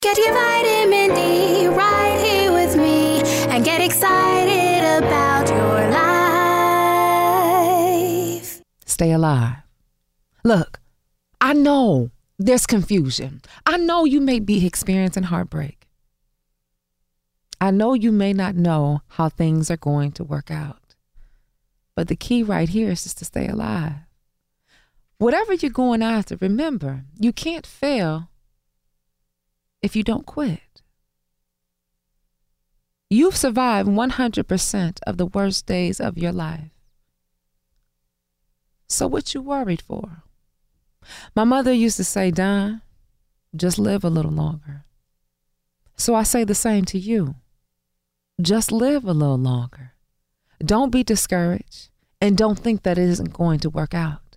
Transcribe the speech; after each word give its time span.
Get 0.00 0.16
your 0.16 0.32
vitamin 0.32 1.12
D 1.16 1.66
right 1.66 2.20
here 2.24 2.52
with 2.52 2.76
me 2.76 3.20
and 3.48 3.64
get 3.64 3.80
excited 3.80 4.84
about 4.96 5.48
your 5.48 5.90
life. 8.30 8.62
Stay 8.86 9.10
alive. 9.10 9.56
Look, 10.44 10.78
I 11.40 11.52
know 11.52 12.12
there's 12.38 12.64
confusion. 12.64 13.42
I 13.66 13.76
know 13.76 14.04
you 14.04 14.20
may 14.20 14.38
be 14.38 14.64
experiencing 14.64 15.24
heartbreak. 15.24 15.88
I 17.60 17.72
know 17.72 17.94
you 17.94 18.12
may 18.12 18.32
not 18.32 18.54
know 18.54 19.02
how 19.08 19.28
things 19.28 19.68
are 19.68 19.76
going 19.76 20.12
to 20.12 20.22
work 20.22 20.48
out. 20.48 20.94
But 21.96 22.06
the 22.06 22.14
key 22.14 22.44
right 22.44 22.68
here 22.68 22.92
is 22.92 23.02
just 23.02 23.18
to 23.18 23.24
stay 23.24 23.48
alive. 23.48 23.94
Whatever 25.18 25.54
you're 25.54 25.72
going 25.72 26.04
after, 26.04 26.36
remember, 26.36 27.02
you 27.18 27.32
can't 27.32 27.66
fail 27.66 28.30
if 29.82 29.94
you 29.96 30.02
don't 30.02 30.26
quit. 30.26 30.60
You've 33.10 33.36
survived 33.36 33.88
100% 33.88 34.98
of 35.06 35.16
the 35.16 35.26
worst 35.26 35.66
days 35.66 36.00
of 36.00 36.18
your 36.18 36.32
life. 36.32 36.70
So 38.86 39.06
what 39.06 39.34
you 39.34 39.42
worried 39.42 39.82
for? 39.82 40.24
My 41.34 41.44
mother 41.44 41.72
used 41.72 41.96
to 41.96 42.04
say, 42.04 42.30
Dawn, 42.30 42.82
just 43.56 43.78
live 43.78 44.04
a 44.04 44.10
little 44.10 44.32
longer. 44.32 44.84
So 45.96 46.14
I 46.14 46.22
say 46.22 46.44
the 46.44 46.54
same 46.54 46.84
to 46.86 46.98
you. 46.98 47.36
Just 48.40 48.70
live 48.70 49.04
a 49.04 49.12
little 49.12 49.38
longer. 49.38 49.92
Don't 50.60 50.90
be 50.90 51.02
discouraged 51.02 51.88
and 52.20 52.36
don't 52.36 52.58
think 52.58 52.82
that 52.82 52.98
it 52.98 53.08
isn't 53.08 53.32
going 53.32 53.60
to 53.60 53.70
work 53.70 53.94
out 53.94 54.36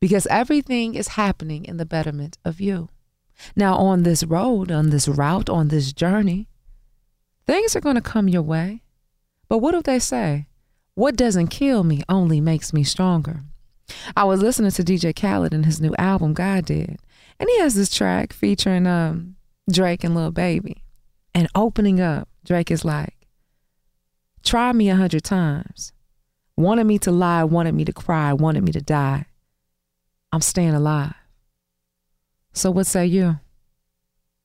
because 0.00 0.26
everything 0.28 0.94
is 0.94 1.08
happening 1.08 1.64
in 1.64 1.78
the 1.78 1.86
betterment 1.86 2.38
of 2.44 2.60
you. 2.60 2.88
Now, 3.56 3.76
on 3.76 4.02
this 4.02 4.24
road, 4.24 4.70
on 4.70 4.90
this 4.90 5.08
route, 5.08 5.48
on 5.48 5.68
this 5.68 5.92
journey, 5.92 6.48
things 7.46 7.74
are 7.74 7.80
going 7.80 7.96
to 7.96 8.00
come 8.00 8.28
your 8.28 8.42
way. 8.42 8.82
But 9.48 9.58
what 9.58 9.72
do 9.72 9.82
they 9.82 9.98
say? 9.98 10.46
What 10.94 11.16
doesn't 11.16 11.48
kill 11.48 11.84
me 11.84 12.02
only 12.08 12.40
makes 12.40 12.72
me 12.72 12.84
stronger. 12.84 13.40
I 14.16 14.24
was 14.24 14.40
listening 14.40 14.70
to 14.70 14.82
DJ 14.82 15.14
Khaled 15.14 15.52
and 15.52 15.66
his 15.66 15.80
new 15.80 15.94
album, 15.98 16.32
God 16.32 16.64
Did, 16.66 16.98
and 17.38 17.48
he 17.48 17.58
has 17.58 17.74
this 17.74 17.94
track 17.94 18.32
featuring 18.32 18.86
um, 18.86 19.36
Drake 19.70 20.04
and 20.04 20.14
Lil 20.14 20.30
Baby. 20.30 20.84
And 21.34 21.48
opening 21.54 22.00
up, 22.00 22.28
Drake 22.44 22.70
is 22.70 22.84
like, 22.84 23.14
Try 24.42 24.72
me 24.72 24.88
a 24.90 24.96
hundred 24.96 25.24
times. 25.24 25.92
Wanted 26.56 26.84
me 26.84 26.98
to 27.00 27.10
lie, 27.10 27.42
wanted 27.44 27.74
me 27.74 27.84
to 27.84 27.92
cry, 27.92 28.32
wanted 28.32 28.62
me 28.62 28.72
to 28.72 28.80
die. 28.80 29.26
I'm 30.32 30.42
staying 30.42 30.74
alive. 30.74 31.14
So, 32.54 32.70
what 32.70 32.86
say 32.86 33.04
you? 33.06 33.40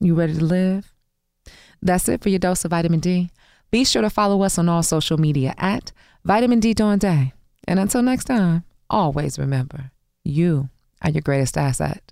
You 0.00 0.14
ready 0.14 0.34
to 0.34 0.44
live? 0.44 0.92
That's 1.80 2.08
it 2.08 2.20
for 2.20 2.28
your 2.28 2.40
dose 2.40 2.64
of 2.64 2.72
vitamin 2.72 2.98
D. 2.98 3.30
Be 3.70 3.84
sure 3.84 4.02
to 4.02 4.10
follow 4.10 4.42
us 4.42 4.58
on 4.58 4.68
all 4.68 4.82
social 4.82 5.18
media 5.18 5.54
at 5.56 5.92
Vitamin 6.24 6.58
D 6.58 6.74
Dawn 6.74 6.98
Day. 6.98 7.32
And 7.66 7.78
until 7.78 8.02
next 8.02 8.24
time, 8.24 8.64
always 8.90 9.38
remember 9.38 9.92
you 10.24 10.68
are 11.00 11.10
your 11.10 11.22
greatest 11.22 11.56
asset. 11.56 12.11